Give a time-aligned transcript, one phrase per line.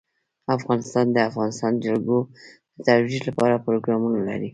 [0.57, 2.29] افغانستان د د افغانستان جلکو د
[2.87, 4.49] ترویج لپاره پروګرامونه لري.